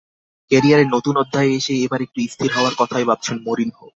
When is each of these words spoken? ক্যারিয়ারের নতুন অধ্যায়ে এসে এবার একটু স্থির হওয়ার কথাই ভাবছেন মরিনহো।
ক্যারিয়ারের 0.51 0.87
নতুন 0.95 1.13
অধ্যায়ে 1.17 1.55
এসে 1.59 1.73
এবার 1.85 1.99
একটু 2.01 2.19
স্থির 2.25 2.49
হওয়ার 2.53 2.73
কথাই 2.77 3.05
ভাবছেন 3.09 3.35
মরিনহো। 3.45 3.85